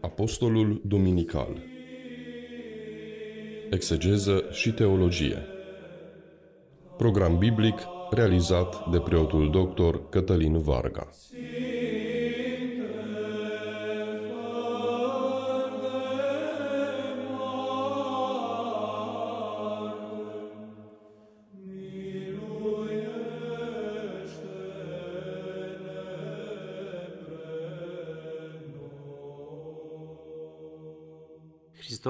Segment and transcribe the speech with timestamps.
[0.00, 1.62] Apostolul Duminical
[3.70, 5.46] Exegeză și teologie
[6.96, 7.80] Program biblic
[8.10, 11.10] realizat de preotul doctor Cătălin Varga.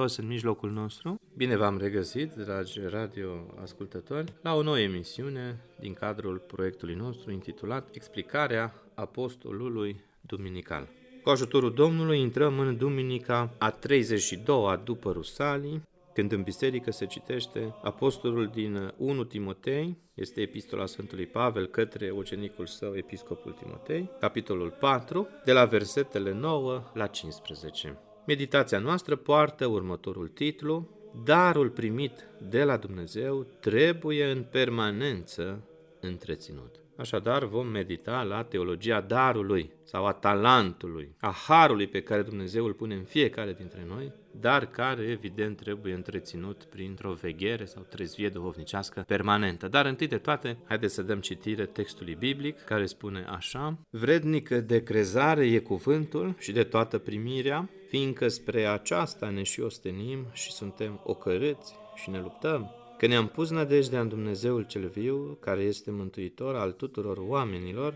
[0.01, 1.19] Hristos în mijlocul nostru.
[1.35, 8.73] Bine v-am regăsit, dragi radio-ascultători, la o nouă emisiune din cadrul proiectului nostru intitulat Explicarea
[8.93, 10.87] Apostolului Duminical.
[11.23, 15.81] Cu ajutorul Domnului intrăm în Duminica a 32-a după Rusalii,
[16.13, 22.65] când în biserică se citește Apostolul din 1 Timotei, este epistola Sfântului Pavel către ucenicul
[22.65, 27.97] său, episcopul Timotei, capitolul 4, de la versetele 9 la 15.
[28.27, 30.87] Meditația noastră poartă următorul titlu,
[31.23, 35.63] Darul primit de la Dumnezeu trebuie în permanență
[35.99, 36.75] întreținut.
[36.97, 42.73] Așadar, vom medita la teologia darului sau a talentului, a harului pe care Dumnezeu îl
[42.73, 49.03] pune în fiecare dintre noi, dar care, evident, trebuie întreținut printr-o veghere sau trezvie duhovnicească
[49.07, 49.67] permanentă.
[49.67, 54.83] Dar, întâi de toate, haideți să dăm citire textului biblic, care spune așa, Vrednică de
[54.83, 60.99] crezare e cuvântul și de toată primirea, fiindcă spre aceasta ne și ostenim și suntem
[61.03, 66.55] ocărâți și ne luptăm, că ne-am pus nădejdea în Dumnezeul cel viu, care este mântuitor
[66.55, 67.95] al tuturor oamenilor,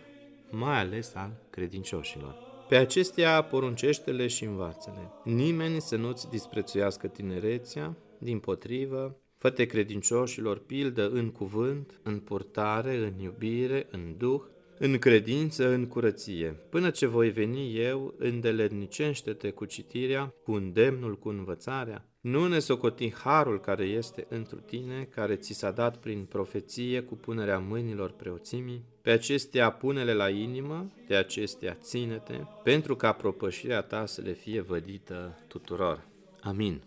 [0.51, 2.35] mai ales al credincioșilor.
[2.69, 5.31] Pe acestea poruncește-le și învață-le.
[5.33, 13.19] Nimeni să nu-ți disprețuiască tinerețea, din potrivă, fă credincioșilor pildă în cuvânt, în purtare, în
[13.19, 14.41] iubire, în duh,
[14.79, 16.47] în credință, în curăție.
[16.69, 22.09] Până ce voi veni eu, îndeletnicește-te cu citirea, cu îndemnul, cu învățarea.
[22.21, 27.15] Nu ne socoti harul care este întru tine, care ți s-a dat prin profeție cu
[27.15, 28.85] punerea mâinilor preoțimii.
[29.01, 34.61] Pe acestea pune-le la inimă, de acestea ține-te, pentru ca propășirea ta să le fie
[34.61, 36.07] vădită tuturor.
[36.41, 36.81] Amin.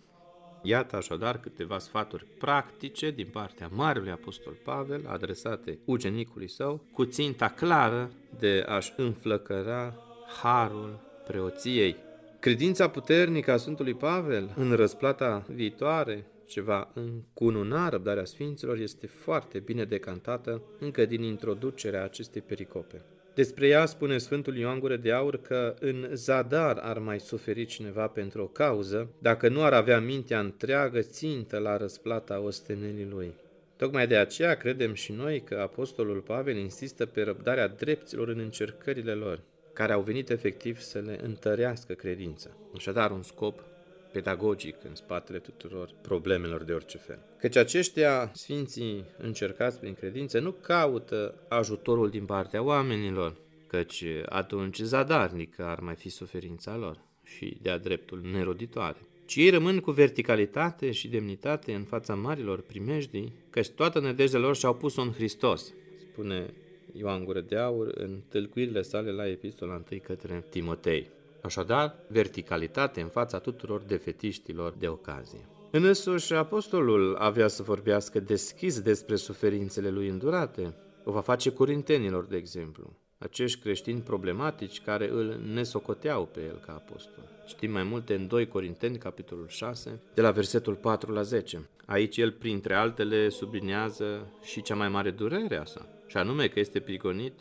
[0.68, 7.48] Iată așadar câteva sfaturi practice din partea Marelui Apostol Pavel adresate ucenicului său cu ținta
[7.48, 9.94] clară de a-și înflăcăra
[10.42, 11.96] harul preoției.
[12.40, 19.58] Credința puternică a Sfântului Pavel în răsplata viitoare ce va încununa răbdarea Sfinților este foarte
[19.58, 23.02] bine decantată încă din introducerea acestei pericope.
[23.38, 28.06] Despre ea spune Sfântul Ioan Gură de Aur că în zadar ar mai suferi cineva
[28.06, 33.34] pentru o cauză dacă nu ar avea mintea întreagă țintă la răsplata ostenelii lui.
[33.76, 39.12] Tocmai de aceea credem și noi că Apostolul Pavel insistă pe răbdarea dreptilor în încercările
[39.12, 39.40] lor,
[39.72, 42.50] care au venit efectiv să le întărească credința.
[42.74, 43.64] Așadar, un scop
[44.12, 47.18] pedagogic în spatele tuturor problemelor de orice fel.
[47.38, 53.36] Căci aceștia, sfinții încercați prin credință, nu caută ajutorul din partea oamenilor,
[53.66, 58.98] căci atunci zadarnică ar mai fi suferința lor și de-a dreptul neroditoare
[59.28, 64.56] ci ei rămân cu verticalitate și demnitate în fața marilor primejdii, căci toată nădejdea lor
[64.56, 65.74] și-au pus-o în Hristos,
[66.10, 66.54] spune
[66.92, 71.10] Ioan Gură de Aur în tâlcuirile sale la epistola 1 către Timotei.
[71.42, 75.48] Așadar, verticalitate în fața tuturor defetiștilor de ocazie.
[75.70, 80.74] În însuși, apostolul avea să vorbească deschis despre suferințele lui îndurate.
[81.04, 86.72] O va face corintenilor, de exemplu, acești creștini problematici care îl nesocoteau pe el ca
[86.72, 87.24] apostol.
[87.46, 91.68] Știm mai multe în 2 Corinteni, capitolul 6, de la versetul 4 la 10.
[91.86, 96.60] Aici el, printre altele, sublinează și cea mai mare durere a sa, și anume că
[96.60, 97.32] este prigonit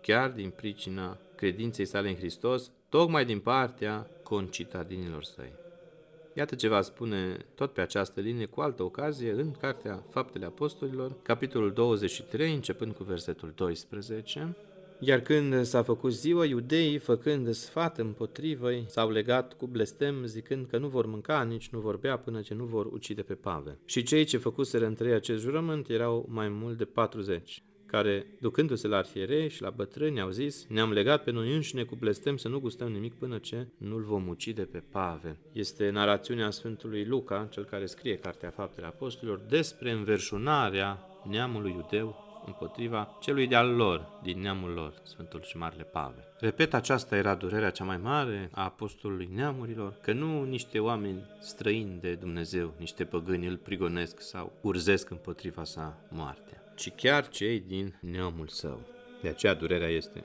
[0.00, 5.52] chiar din pricina credinței sale în Hristos, tocmai din partea concitadinilor săi.
[6.34, 11.12] Iată ce va spune tot pe această linie cu altă ocazie în Cartea Faptele Apostolilor,
[11.22, 14.56] capitolul 23, începând cu versetul 12,
[14.98, 20.78] iar când s-a făcut ziua, iudeii, făcând sfat împotrivă, s-au legat cu blestem, zicând că
[20.78, 23.78] nu vor mânca, nici nu vor bea, până ce nu vor ucide pe Pavel.
[23.84, 28.88] Și cei ce făcuseră între ei acest jurământ erau mai mult de 40 care, ducându-se
[28.88, 32.48] la arhierei și la bătrâni, au zis, ne-am legat pe noi înșine cu blestem să
[32.48, 35.36] nu gustăm nimic până ce nu-l vom ucide pe Pavel.
[35.52, 43.16] Este narațiunea Sfântului Luca, cel care scrie Cartea Faptele Apostolilor, despre înverșunarea neamului iudeu împotriva
[43.20, 46.24] celui de-al lor, din neamul lor, Sfântul și Marele Pavel.
[46.38, 51.98] Repet, aceasta era durerea cea mai mare a apostolului neamurilor, că nu niște oameni străini
[52.00, 57.98] de Dumnezeu, niște păgâni îl prigonesc sau urzesc împotriva sa moartea ci chiar cei din
[58.00, 58.80] neamul său.
[59.22, 60.24] De aceea durerea este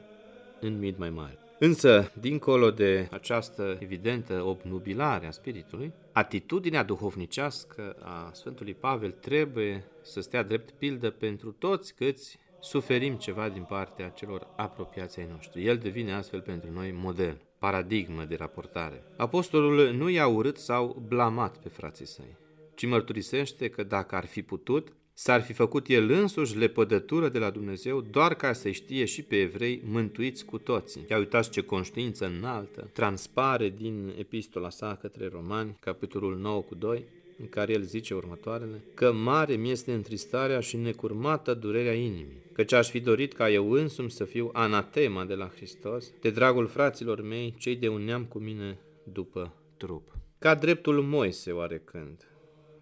[0.60, 1.38] în mii mai mare.
[1.60, 10.22] Însă, dincolo de această evidentă obnubilare a spiritului, atitudinea duhovnicească a Sfântului Pavel trebuie să
[10.22, 15.66] stea drept pildă pentru toți câți suferim ceva din partea celor apropiați ai noștri.
[15.66, 19.04] El devine astfel pentru noi model, paradigmă de raportare.
[19.18, 22.38] Apostolul nu i-a urât sau blamat pe frații săi,
[22.76, 27.50] ci mărturisește că dacă ar fi putut, s-ar fi făcut el însuși lepădătură de la
[27.50, 31.06] Dumnezeu doar ca să știe și pe evrei mântuiți cu toții.
[31.10, 37.06] Ia uitați ce conștiință înaltă transpare din epistola sa către romani, capitolul 9 cu 2,
[37.42, 42.74] în care el zice următoarele, că mare mi este întristarea și necurmată durerea inimii, căci
[42.74, 47.22] aș fi dorit ca eu însumi să fiu anatema de la Hristos, de dragul fraților
[47.22, 50.12] mei, cei de un neam cu mine după trup.
[50.38, 52.28] Ca dreptul Moise oarecând,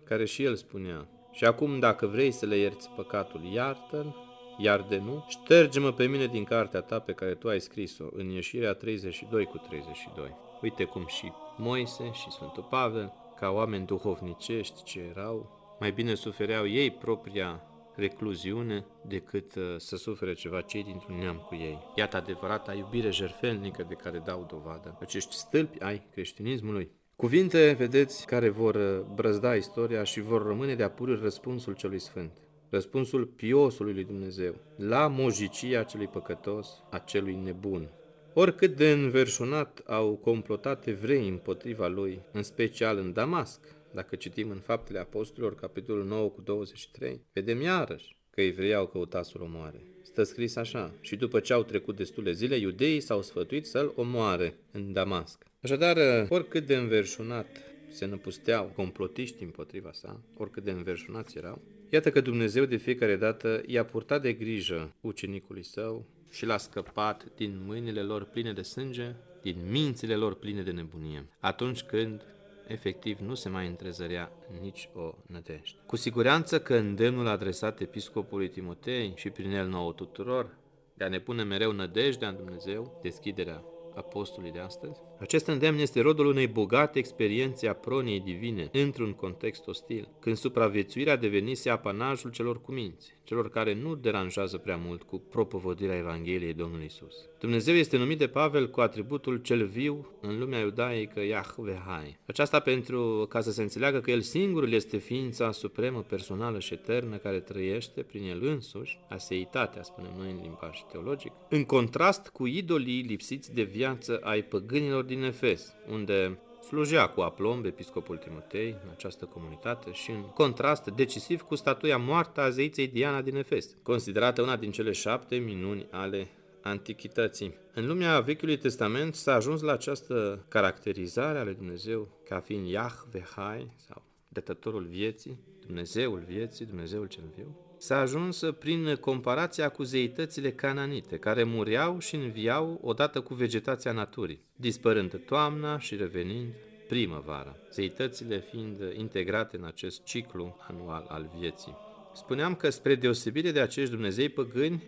[0.04, 4.16] care și el spunea, și acum dacă vrei să le ierți păcatul, iartă-l,
[4.58, 8.30] iar de nu, șterge-mă pe mine din cartea ta pe care tu ai scris-o în
[8.30, 10.36] ieșirea 32 cu 32.
[10.62, 16.68] Uite cum și Moise și Sfântul Pavel, ca oameni duhovnicești ce erau, mai bine sufereau
[16.68, 17.64] ei propria
[17.96, 21.80] recluziune decât uh, să sufere ceva cei dintr-un neam cu ei.
[21.96, 26.92] Iată adevărata iubire jerfelnică de care dau dovadă acești stâlpi ai creștinismului.
[27.20, 32.32] Cuvinte, vedeți, care vor uh, brăzda istoria și vor rămâne de-a răspunsul celui sfânt.
[32.70, 37.90] Răspunsul piosului lui Dumnezeu la mojicia celui păcătos, a celui nebun.
[38.34, 43.60] Oricât de înverșunat au complotat evrei împotriva lui, în special în Damasc,
[43.94, 49.26] dacă citim în Faptele Apostolilor, capitolul 9 cu 23, vedem iarăși că evreii au căutat
[49.26, 49.84] să-l omoare.
[50.02, 54.58] Stă scris așa, și după ce au trecut destule zile, iudeii s-au sfătuit să-l omoare
[54.72, 55.49] în Damasc.
[55.62, 55.98] Așadar,
[56.30, 57.48] oricât de înverșunat
[57.90, 63.64] se năpusteau complotiști împotriva sa, oricât de înverșunați erau, iată că Dumnezeu de fiecare dată
[63.66, 69.16] i-a purtat de grijă ucenicului său și l-a scăpat din mâinile lor pline de sânge,
[69.42, 72.22] din mințile lor pline de nebunie, atunci când
[72.68, 74.32] efectiv nu se mai întrezărea
[74.62, 75.78] nici o nădejde.
[75.86, 80.58] Cu siguranță că îndemnul adresat episcopului Timotei și prin el nouă tuturor,
[80.94, 83.64] de a ne pune mereu nădejdea în Dumnezeu, deschiderea
[83.96, 85.00] apostolului de astăzi?
[85.20, 91.16] Acest îndemn este rodul unei bogate experiențe a proniei divine într-un context ostil, când supraviețuirea
[91.16, 97.16] devenise apanajul celor cuminți, celor care nu deranjează prea mult cu propovădirea Evangheliei Domnului Isus.
[97.40, 101.78] Dumnezeu este numit de Pavel cu atributul cel viu în lumea iudaică Yahweh
[102.26, 107.18] Aceasta pentru ca să se înțeleagă că El singurul este ființa supremă, personală și eternă
[107.18, 113.02] care trăiește prin El însuși, aseitatea, spunem noi în limbaj teologic, în contrast cu idolii
[113.02, 119.26] lipsiți de viață ai păgânilor din Efes, unde slujea cu aplomb episcopul Timotei în această
[119.26, 124.56] comunitate și în contrast decisiv cu statuia moartă a zeiței Diana din Efes, considerată una
[124.56, 126.28] din cele șapte minuni ale
[126.62, 127.58] antichității.
[127.74, 133.74] În lumea Vechiului Testament s-a ajuns la această caracterizare a lui Dumnezeu ca fiind Yahvehai
[133.76, 137.69] sau dătătorul vieții, Dumnezeul vieții, Dumnezeul cel viu.
[137.82, 144.42] S-a ajuns prin comparația cu zeitățile cananite, care mureau și înviau odată cu vegetația naturii,
[144.56, 146.54] dispărând toamna și revenind
[146.88, 151.76] primăvara, zeitățile fiind integrate în acest ciclu anual al vieții.
[152.14, 154.84] Spuneam că spre deosebire de acești Dumnezei păgâni,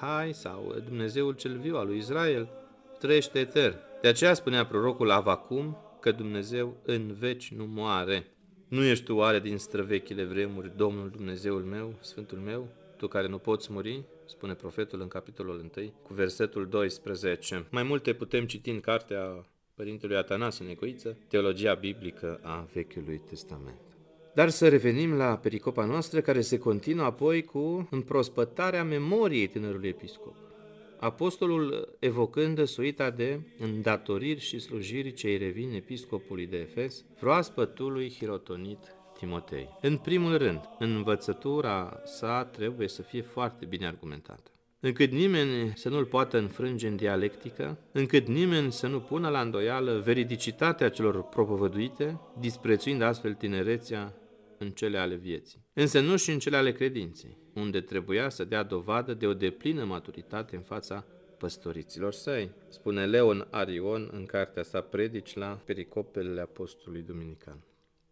[0.00, 2.48] Hai sau Dumnezeul cel viu al lui Israel,
[2.98, 3.76] trăiește etern.
[4.02, 8.26] De aceea spunea prorocul Avacum că Dumnezeu în veci nu moare.
[8.68, 13.38] Nu ești tu oare din străvechile vremuri, Domnul Dumnezeul meu, Sfântul meu, tu care nu
[13.38, 14.04] poți muri?
[14.24, 17.66] spune profetul în capitolul 1, cu versetul 12.
[17.70, 23.80] Mai multe putem citi în cartea Părintelui Atanas Necoiță, Teologia Biblică a Vechiului Testament.
[24.34, 30.47] Dar să revenim la pericopa noastră care se continuă apoi cu împrospătarea memoriei tânărului episcop.
[31.00, 38.78] Apostolul evocând suita de îndatoriri și slujiri ce îi revin episcopului de Efes, proaspătului hirotonit
[39.18, 39.68] Timotei.
[39.80, 44.50] În primul rând, învățătura sa trebuie să fie foarte bine argumentată.
[44.80, 50.00] Încât nimeni să nu-l poată înfrânge în dialectică, încât nimeni să nu pună la îndoială
[50.04, 54.14] veridicitatea celor propovăduite, disprețuind astfel tinerețea
[54.58, 58.62] în cele ale vieții, însă nu și în cele ale credinței, unde trebuia să dea
[58.62, 61.04] dovadă de o deplină maturitate în fața
[61.38, 67.62] păstoriților săi, spune Leon Arion în cartea sa Predici la Pericopele Apostolului Duminican.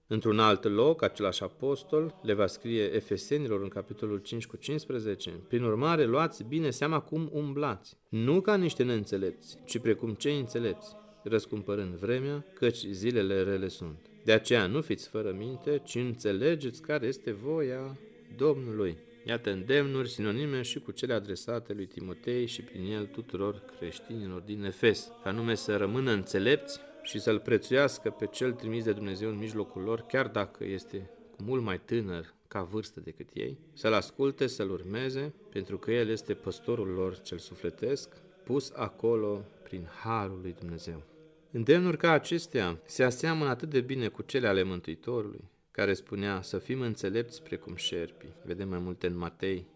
[0.08, 5.30] Într-un alt loc, același apostol le va scrie Efesenilor în capitolul 5 cu 15.
[5.48, 10.94] Prin urmare, luați bine seama cum umblați, nu ca niște neînțelepți, ci precum cei înțelepți,
[11.22, 13.98] răscumpărând vremea, căci zilele rele sunt.
[14.24, 17.98] De aceea nu fiți fără minte, ci înțelegeți care este voia
[18.36, 18.96] Domnului.
[19.28, 24.64] Iată îndemnuri sinonime și cu cele adresate lui Timotei și prin el tuturor creștinilor din
[24.64, 29.83] Efes, anume să rămână înțelepți și să-l prețuiască pe cel trimis de Dumnezeu în mijlocul
[29.83, 34.71] lor, chiar dacă este cu mult mai tânăr ca vârstă decât ei, să-l asculte, să-l
[34.71, 41.02] urmeze, pentru că el este păstorul lor cel sufletesc, pus acolo prin harul lui Dumnezeu.
[41.50, 45.45] Îndemnuri ca acestea se aseamănă atât de bine cu cele ale Mântuitorului,
[45.76, 48.35] care spunea să fim înțelepți precum șerpii.
[48.45, 49.66] Vedem mai multe în Matei,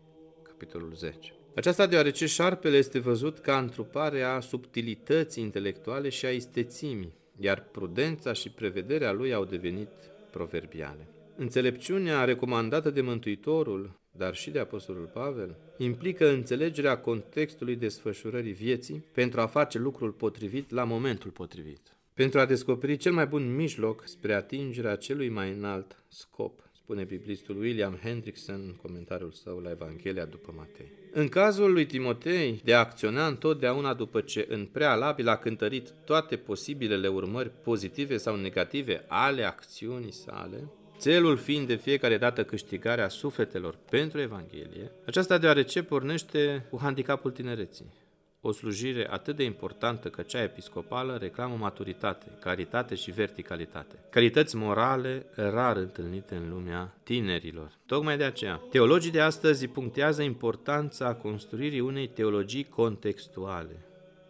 [0.42, 1.32] capitolul 10.
[1.56, 8.32] Aceasta deoarece șarpele este văzut ca întrupare a subtilității intelectuale și a istețimii, iar prudența
[8.32, 9.88] și prevederea lui au devenit
[10.30, 11.08] proverbiale.
[11.36, 19.40] Înțelepciunea recomandată de Mântuitorul, dar și de Apostolul Pavel, implică înțelegerea contextului desfășurării vieții pentru
[19.40, 24.34] a face lucrul potrivit la momentul potrivit, pentru a descoperi cel mai bun mijloc spre
[24.34, 30.54] atingerea celui mai înalt scop, spune biblistul William Hendrickson în comentariul său la Evanghelia după
[30.56, 30.92] Matei.
[31.12, 36.36] În cazul lui Timotei, de a acționa întotdeauna după ce în prealabil a cântărit toate
[36.36, 43.78] posibilele urmări pozitive sau negative ale acțiunii sale, țelul fiind de fiecare dată câștigarea sufletelor
[43.90, 47.92] pentru Evanghelie, aceasta deoarece pornește cu handicapul tinereții.
[48.42, 53.94] O slujire atât de importantă ca cea episcopală reclamă maturitate, caritate și verticalitate.
[54.10, 57.70] Calități morale rar întâlnite în lumea tinerilor.
[57.86, 63.76] Tocmai de aceea, teologii de astăzi punctează importanța construirii unei teologii contextuale,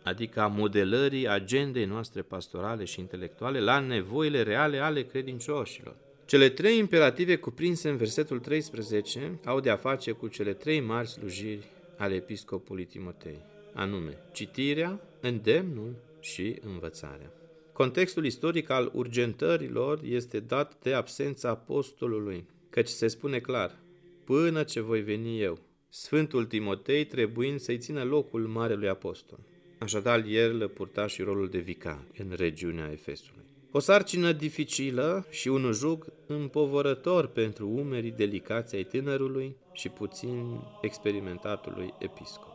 [0.03, 5.95] adică a modelării agendei noastre pastorale și intelectuale la nevoile reale ale credincioșilor.
[6.25, 11.09] Cele trei imperative cuprinse în versetul 13 au de a face cu cele trei mari
[11.09, 13.39] slujiri ale episcopului Timotei,
[13.75, 17.33] anume citirea, îndemnul și învățarea.
[17.73, 23.79] Contextul istoric al urgentărilor este dat de absența apostolului, căci se spune clar,
[24.25, 25.59] până ce voi veni eu,
[25.93, 29.39] Sfântul Timotei trebuind să-i țină locul Marelui Apostol.
[29.79, 33.45] Așadar, el purta și rolul de vicar în regiunea Efesului.
[33.71, 41.95] O sarcină dificilă și un jug împovărător pentru umerii delicați ai tânărului și puțin experimentatului
[41.99, 42.50] episcop.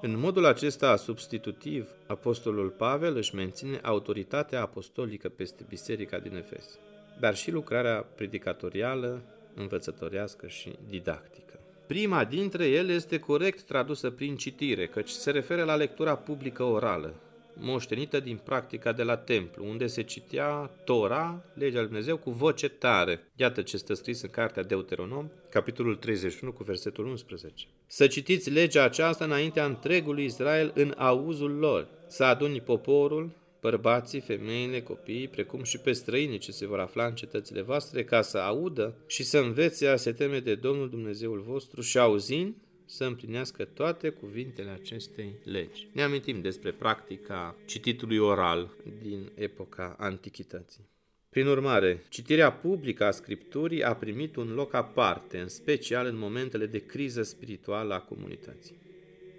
[0.00, 6.78] În modul acesta substitutiv, apostolul Pavel își menține autoritatea apostolică peste biserica din Efes,
[7.20, 9.22] dar și lucrarea predicatorială,
[9.54, 11.58] învățătorească și didactică.
[11.86, 17.14] Prima dintre ele este corect tradusă prin citire, căci se referă la lectura publică orală,
[17.58, 22.68] moștenită din practica de la templu, unde se citea Tora, legea lui Dumnezeu, cu voce
[22.68, 23.28] tare.
[23.36, 27.66] Iată ce stă scris în cartea Deuteronom, capitolul 31, cu versetul 11.
[27.86, 34.80] Să citiți legea aceasta înaintea întregului Israel în auzul lor, să aduni poporul, bărbații, femeile,
[34.80, 38.94] copiii, precum și pe străinii ce se vor afla în cetățile voastre, ca să audă
[39.06, 42.54] și să învețe a se teme de Domnul Dumnezeul vostru și auzind
[42.86, 45.88] să împlinească toate cuvintele acestei legi.
[45.92, 48.70] Ne amintim despre practica cititului oral
[49.02, 50.88] din epoca antichității.
[51.28, 56.66] Prin urmare, citirea publică a Scripturii a primit un loc aparte, în special în momentele
[56.66, 58.76] de criză spirituală a comunității.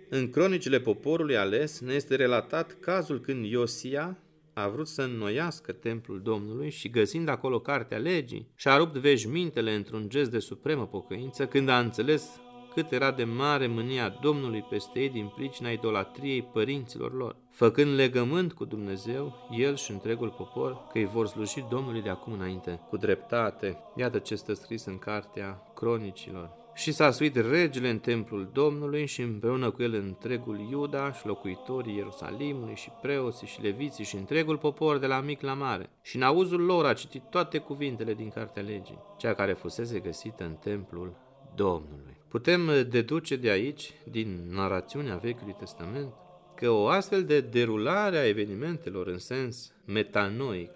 [0.09, 4.17] În cronicile poporului ales ne este relatat cazul când Iosia
[4.53, 10.09] a vrut să înnoiască templul Domnului și găsind acolo cartea legii, și-a rupt veșmintele într-un
[10.09, 12.29] gest de supremă pocăință când a înțeles
[12.77, 17.35] cât era de mare mânia Domnului peste ei din pricina idolatriei părinților lor.
[17.49, 22.33] Făcând legământ cu Dumnezeu, el și întregul popor, că îi vor sluji Domnului de acum
[22.33, 23.77] înainte, cu dreptate.
[23.95, 26.49] Iată ce stă scris în cartea cronicilor.
[26.73, 31.95] Și s-a suit regele în templul Domnului și împreună cu el întregul Iuda și locuitorii
[31.95, 35.89] Ierusalimului și preoții și leviții și întregul popor de la mic la mare.
[36.01, 40.43] Și în auzul lor a citit toate cuvintele din cartea legii, cea care fusese găsită
[40.43, 41.15] în templul
[41.55, 42.16] Domnului.
[42.27, 46.13] Putem uh, deduce de aici, din narațiunea Vechiului Testament,
[46.55, 50.71] că o astfel de derulare a evenimentelor în sens metanoic,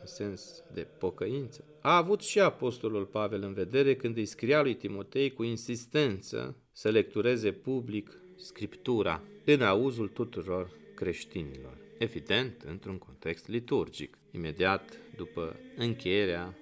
[0.00, 4.74] în sens de pocăință, a avut și Apostolul Pavel în vedere când îi scria lui
[4.74, 11.78] Timotei cu insistență să lectureze public Scriptura în auzul tuturor creștinilor.
[11.98, 16.54] Evident, într-un context liturgic, imediat după încheierea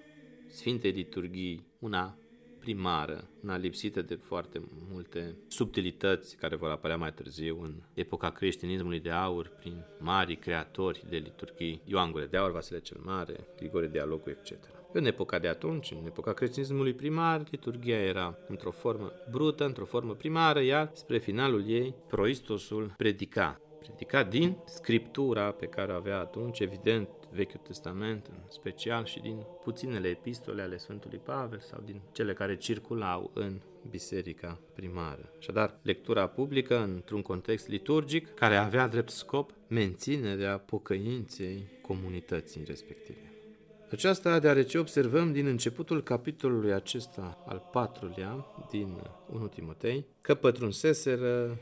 [0.47, 2.19] Sfintei Liturghii, una
[2.65, 9.01] primară, una lipsită de foarte multe subtilități care vor apărea mai târziu în epoca creștinismului
[9.01, 13.89] de aur, prin mari creatori de liturghii, Ioan Gure de Aur, Vasile cel Mare, Grigore
[13.89, 14.53] Dialogu, etc.
[14.93, 20.15] În epoca de atunci, în epoca creștinismului primar, liturgia era într-o formă brută, într-o formă
[20.15, 23.61] primară, iar spre finalul ei, proistosul predica.
[23.79, 29.37] Predica din scriptura pe care o avea atunci, evident, Vechiul Testament, în special și din
[29.63, 33.61] puținele epistole ale Sfântului Pavel sau din cele care circulau în
[33.91, 35.33] biserica primară.
[35.39, 43.33] Așadar, lectura publică într-un context liturgic care avea drept scop menținerea pocăinței comunității respective.
[43.91, 51.59] Aceasta deoarece observăm din începutul capitolului acesta al patrulea din 1 Timotei că pătrunseseră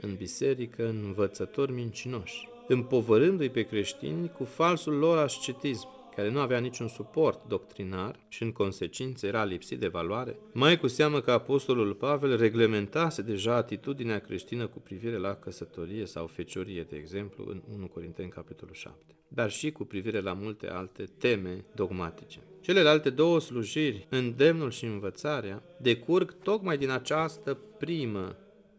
[0.00, 6.88] în biserică învățători mincinoși, împovărându-i pe creștini cu falsul lor ascetism, care nu avea niciun
[6.88, 12.36] suport doctrinar și în consecință era lipsit de valoare, mai cu seamă că apostolul Pavel
[12.36, 18.30] reglementase deja atitudinea creștină cu privire la căsătorie sau feciorie, de exemplu, în 1 Corinteni,
[18.30, 22.38] capitolul 7, dar și cu privire la multe alte teme dogmatice.
[22.60, 28.36] Celelalte două slujiri, îndemnul și învățarea, decurg tocmai din această primă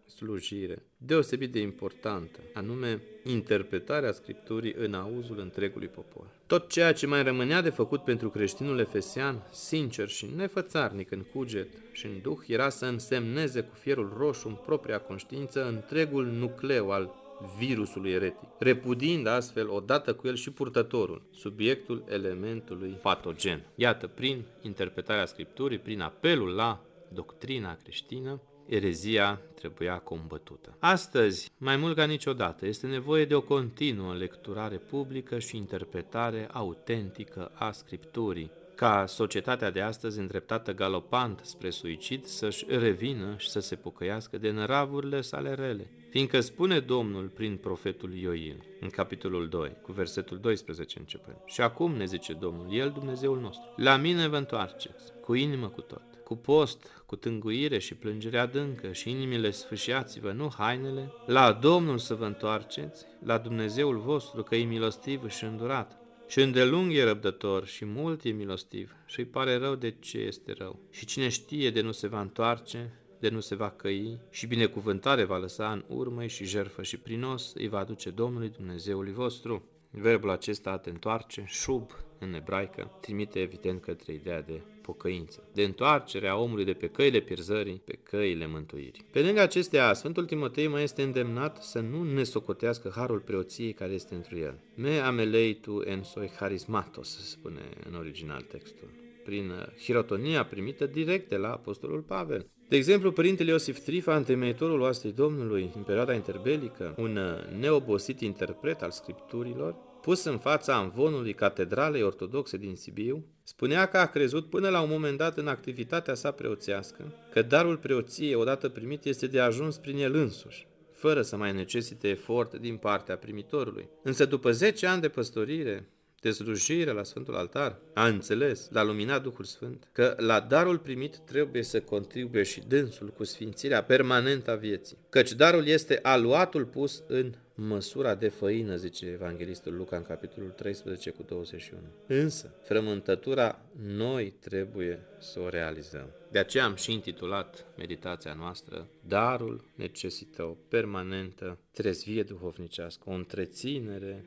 [0.09, 6.27] slujire deosebit de importantă, anume interpretarea Scripturii în auzul întregului popor.
[6.47, 11.67] Tot ceea ce mai rămânea de făcut pentru creștinul efesian, sincer și nefățarnic în cuget
[11.91, 17.13] și în duh, era să însemneze cu fierul roșu în propria conștiință întregul nucleu al
[17.57, 23.65] virusului eretic, repudind astfel odată cu el și purtătorul, subiectul elementului patogen.
[23.75, 30.75] Iată, prin interpretarea Scripturii, prin apelul la doctrina creștină, erezia trebuia combătută.
[30.79, 37.51] Astăzi, mai mult ca niciodată, este nevoie de o continuă lecturare publică și interpretare autentică
[37.53, 43.75] a Scripturii, ca societatea de astăzi îndreptată galopant spre suicid să-și revină și să se
[43.75, 45.91] pocăiască de năravurile sale rele.
[46.09, 51.95] Fiindcă spune Domnul prin profetul Ioil, în capitolul 2, cu versetul 12 începând, și acum
[51.95, 56.35] ne zice Domnul, El Dumnezeul nostru, la mine vă întoarceți, cu inimă cu tot, cu
[56.35, 62.25] post, cu tânguire și plângere adâncă și inimile sfâșiați-vă, nu hainele, la Domnul să vă
[62.25, 68.23] întoarceți, la Dumnezeul vostru, că e milostiv și îndurat, și îndelung e răbdător și mult
[68.23, 70.79] e milostiv și îi pare rău de ce este rău.
[70.89, 75.23] Și cine știe de nu se va întoarce, de nu se va căi și binecuvântare
[75.23, 79.63] va lăsa în urmă și jerfă și prinos îi va aduce Domnului Dumnezeului vostru.
[79.91, 85.63] Verbul acesta a te întoarce, șub, în ebraică, trimite evident către ideea de pocăință, de
[85.63, 89.05] întoarcere a omului de pe căile pierzării, pe căile mântuirii.
[89.11, 93.91] Pe lângă acestea, Sfântul Timotei mai este îndemnat să nu ne socotească harul preoției care
[93.91, 94.59] este întru el.
[94.75, 98.89] Me amelei tu en soi charismatos, spune în original textul
[99.23, 99.51] prin
[99.83, 102.45] hirotonia primită direct de la Apostolul Pavel.
[102.67, 107.19] De exemplu, Părintele Iosif Trifa, întemeitorul oastei Domnului în perioada interbelică, un
[107.59, 114.05] neobosit interpret al scripturilor, pus în fața amvonului Catedralei Ortodoxe din Sibiu, spunea că a
[114.05, 119.05] crezut până la un moment dat în activitatea sa preoțească că darul preoției odată primit
[119.05, 123.89] este de ajuns prin el însuși, fără să mai necesite efort din partea primitorului.
[124.03, 125.89] Însă după 10 ani de păstorire,
[126.21, 131.17] de slujire la Sfântul Altar, a înțeles, l-a luminat Duhul Sfânt, că la darul primit
[131.17, 134.97] trebuie să contribuie și dânsul cu sfințirea permanentă a vieții.
[135.09, 137.33] Căci darul este aluatul pus în
[137.67, 141.81] măsura de făină, zice Evanghelistul Luca în capitolul 13 cu 21.
[142.07, 146.09] Însă, frământătura noi trebuie să o realizăm.
[146.31, 154.25] De aceea am și intitulat meditația noastră Darul necesită o permanentă trezvie duhovnicească, o întreținere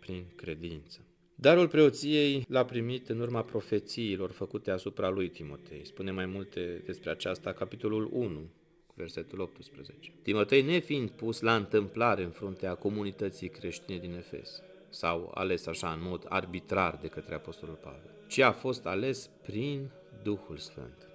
[0.00, 1.00] prin credință.
[1.34, 5.86] Darul preoției l-a primit în urma profețiilor făcute asupra lui Timotei.
[5.86, 8.48] Spune mai multe despre aceasta capitolul 1,
[8.94, 10.12] versetul 18.
[10.22, 16.00] Timotei nefiind pus la întâmplare în fruntea comunității creștine din Efes, sau ales așa în
[16.02, 19.90] mod arbitrar de către Apostolul Pavel, ci a fost ales prin
[20.22, 21.08] Duhul Sfânt.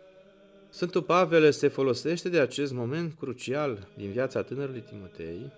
[0.70, 5.52] Sfântul Pavel se folosește de acest moment crucial din viața tânărului Timotei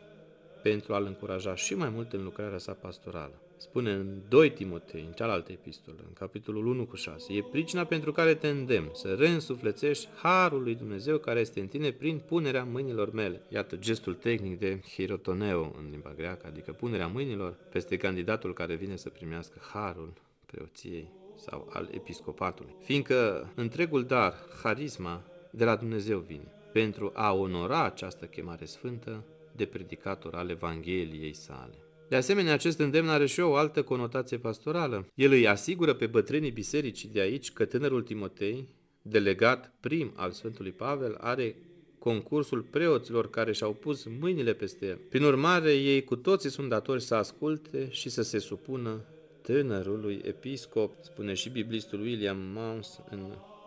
[0.64, 5.12] pentru a-l încuraja și mai mult în lucrarea sa pastorală spune în 2 Timotei, în
[5.12, 10.08] cealaltă epistolă, în capitolul 1 cu 6, e pricina pentru care te îndemn să reînsuflețești
[10.16, 13.42] harul lui Dumnezeu care este în tine prin punerea mâinilor mele.
[13.48, 18.96] Iată gestul tehnic de hirotoneo în limba greacă, adică punerea mâinilor peste candidatul care vine
[18.96, 20.14] să primească harul
[20.46, 22.76] preoției sau al episcopatului.
[22.80, 29.24] Fiindcă întregul dar, harisma, de la Dumnezeu vine pentru a onora această chemare sfântă
[29.56, 31.76] de predicator al Evangheliei sale.
[32.12, 35.08] De asemenea, acest îndemn are și o altă conotație pastorală.
[35.16, 38.68] El îi asigură pe bătrânii bisericii de aici că tânărul Timotei,
[39.02, 41.56] delegat prim al Sfântului Pavel, are
[42.00, 45.00] concursul preoților care și-au pus mâinile peste el.
[45.10, 49.06] Prin urmare, ei cu toții sunt datori să asculte și să se supună
[49.42, 53.20] tânărului episcop, spune și biblistul William Mounce în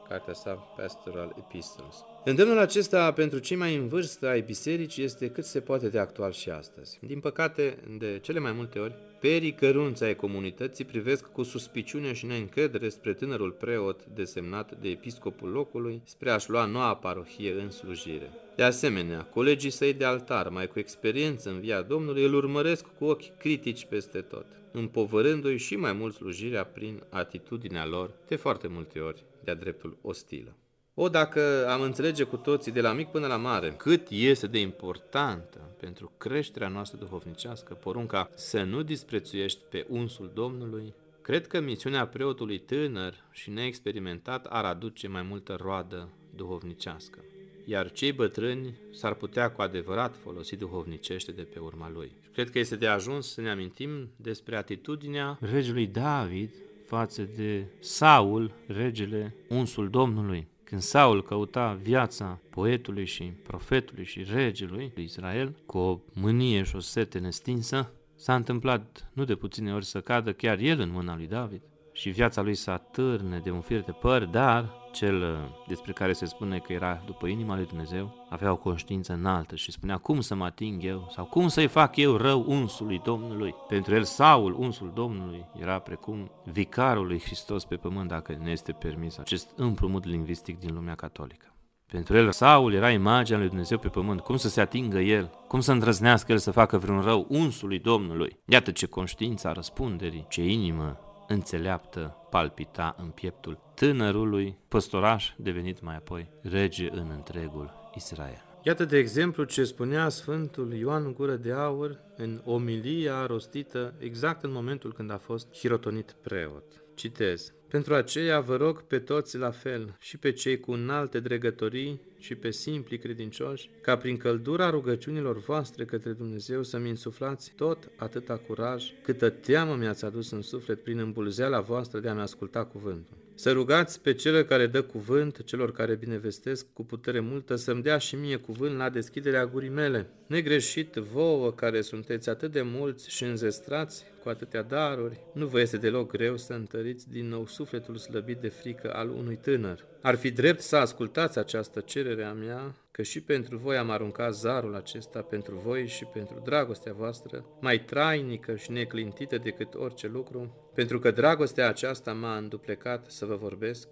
[0.09, 2.05] cartea sa Pastoral Epistles.
[2.25, 6.33] Îndemnul acesta pentru cei mai în vârstă ai bisericii este cât se poate de actual
[6.33, 6.99] și astăzi.
[7.03, 12.27] Din păcate, de cele mai multe ori, perii cărunți ai comunității privesc cu suspiciune și
[12.27, 18.31] neîncredere spre tânărul preot desemnat de episcopul locului spre a-și lua noua parohie în slujire.
[18.57, 23.05] De asemenea, colegii săi de altar, mai cu experiență în via Domnului, îl urmăresc cu
[23.05, 28.99] ochi critici peste tot, împovărându-i și mai mult slujirea prin atitudinea lor, de foarte multe
[28.99, 30.57] ori, de-a dreptul ostilă.
[30.95, 34.61] O, dacă am înțelege cu toții, de la mic până la mare, cât este de
[34.61, 42.07] importantă pentru creșterea noastră duhovnicească porunca să nu disprețuiești pe unsul Domnului, cred că misiunea
[42.07, 47.19] preotului tânăr și neexperimentat ar aduce mai multă roadă duhovnicească
[47.65, 52.13] iar cei bătrâni s-ar putea cu adevărat folosi duhovnicește de pe urma lui.
[52.33, 56.51] Cred că este de ajuns să ne amintim despre atitudinea regelui David
[56.87, 60.47] față de Saul, regele unsul Domnului.
[60.65, 66.77] Când Saul căuta viața poetului și profetului și regelui lui Israel cu o mânie și
[66.77, 71.17] o sete nestinsă, s-a întâmplat nu de puține ori să cadă chiar el în mâna
[71.17, 71.63] lui David
[71.95, 76.13] și viața lui să atârne de un fir de păr, dar cel uh, despre care
[76.13, 80.21] se spune că era după inima lui Dumnezeu, avea o conștiință înaltă și spunea cum
[80.21, 83.55] să mă ating eu sau cum să-i fac eu rău unsului Domnului.
[83.69, 88.73] Pentru el Saul, unsul Domnului, era precum vicarul lui Hristos pe pământ, dacă ne este
[88.73, 91.47] permis acest împrumut lingvistic din lumea catolică.
[91.87, 95.61] Pentru el Saul era imaginea lui Dumnezeu pe pământ, cum să se atingă el, cum
[95.61, 98.39] să îndrăznească el să facă vreun rău unsului Domnului.
[98.45, 105.97] Iată ce conștiință a răspunderii, ce inimă înțeleaptă palpita în pieptul tânărului păstoraș devenit mai
[105.97, 108.45] apoi rege în întregul Israel.
[108.63, 114.53] Iată de exemplu ce spunea Sfântul Ioan Gură de Aur în omilia rostită exact în
[114.53, 116.65] momentul când a fost hirotonit preot.
[116.95, 117.53] Citez.
[117.75, 122.35] Pentru aceea vă rog pe toți la fel, și pe cei cu înalte dregătorii și
[122.35, 128.85] pe simpli credincioși, ca prin căldura rugăciunilor voastre către Dumnezeu să-mi insuflați tot atâta curaj,
[129.03, 133.17] câtă teamă mi-ați adus în suflet prin îmbulzeala voastră de a-mi asculta cuvântul.
[133.35, 137.99] Să rugați pe cel care dă cuvânt celor care binevestesc cu putere multă să-mi dea
[137.99, 140.07] și mie cuvânt la deschiderea gurii mele.
[140.27, 145.77] Negreșit vouă care sunteți atât de mulți și înzestrați cu atâtea daruri, nu vă este
[145.77, 149.85] deloc greu să întăriți din nou sufletul slăbit de frică al unui tânăr.
[150.03, 154.35] Ar fi drept să ascultați această cerere a mea, că și pentru voi am aruncat
[154.35, 160.71] zarul acesta, pentru voi și pentru dragostea voastră, mai trainică și neclintită decât orice lucru,
[160.75, 163.89] pentru că dragostea aceasta m-a înduplecat să vă vorbesc,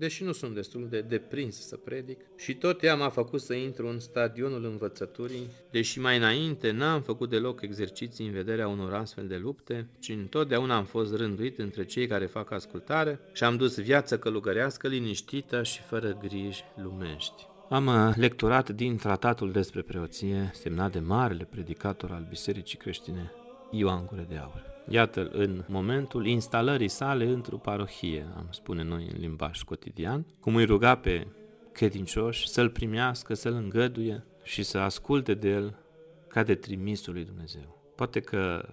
[0.00, 3.88] deși nu sunt destul de deprins să predic, și tot ea m-a făcut să intru
[3.88, 9.36] în stadionul învățăturii, deși mai înainte n-am făcut deloc exerciții în vederea unor astfel de
[9.36, 14.18] lupte, ci întotdeauna am fost rânduit între cei care fac ascultare și am dus viață
[14.18, 17.46] călugărească liniștită și fără griji lumești.
[17.68, 23.32] Am uh, lecturat din tratatul despre preoție, semnat de marele predicator al Bisericii Creștine,
[23.70, 24.64] Ioan Gure de Aur.
[24.88, 30.64] Iată, în momentul instalării sale într-o parohie, am spune noi în limbaj cotidian, cum îi
[30.64, 31.26] ruga pe
[31.72, 35.78] credincioși să-l primească, să-l îngăduie și să asculte de el
[36.28, 37.92] ca de trimisul lui Dumnezeu.
[37.96, 38.68] Poate că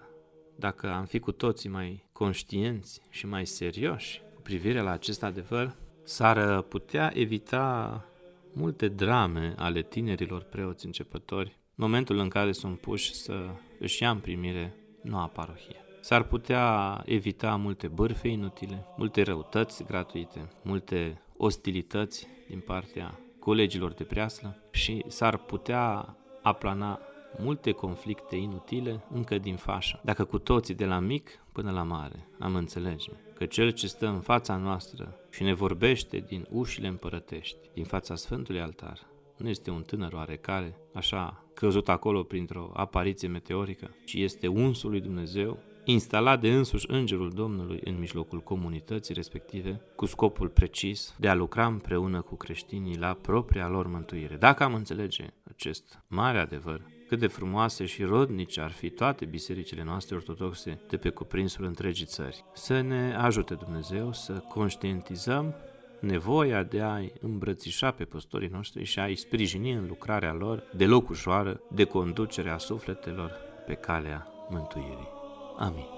[0.56, 5.76] dacă am fi cu toții mai conștienți și mai serioși cu privire la acest adevăr,
[6.04, 8.04] s-ar putea evita
[8.52, 13.46] multe drame ale tinerilor preoți începători, momentul în care sunt puși să
[13.78, 15.87] își ia în primire noua parohie.
[16.00, 24.04] S-ar putea evita multe bârfe inutile, multe răutăți gratuite, multe ostilități din partea colegilor de
[24.04, 27.00] preaslă și s-ar putea aplana
[27.38, 30.00] multe conflicte inutile încă din fașă.
[30.04, 34.06] Dacă cu toții, de la mic până la mare, am înțelege că cel ce stă
[34.06, 38.98] în fața noastră și ne vorbește din ușile împărătești, din fața Sfântului Altar,
[39.36, 45.00] nu este un tânăr oarecare, așa căzut acolo printr-o apariție meteorică, ci este unsul lui
[45.00, 45.58] Dumnezeu
[45.90, 51.66] instalat de însuși Îngerul Domnului în mijlocul comunității respective, cu scopul precis de a lucra
[51.66, 54.36] împreună cu creștinii la propria lor mântuire.
[54.36, 59.84] Dacă am înțelege acest mare adevăr, cât de frumoase și rodnice ar fi toate bisericile
[59.84, 62.44] noastre ortodoxe de pe cuprinsul întregii țări.
[62.54, 65.54] Să ne ajute Dumnezeu să conștientizăm
[66.00, 71.60] nevoia de a-i îmbrățișa pe păstorii noștri și a-i sprijini în lucrarea lor deloc ușoară
[71.74, 73.32] de conducerea sufletelor
[73.66, 75.17] pe calea mântuirii.
[75.58, 75.97] Amin.